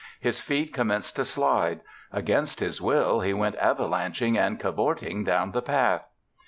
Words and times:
His 0.19 0.39
feet 0.39 0.73
commenced 0.73 1.15
to 1.17 1.25
slide; 1.25 1.81
against 2.11 2.59
his 2.59 2.81
will 2.81 3.19
he 3.19 3.35
went 3.35 3.55
avalanching 3.57 4.35
and 4.35 4.59
cavorting 4.59 5.23
down 5.23 5.51
the 5.51 5.61
path. 5.61 6.07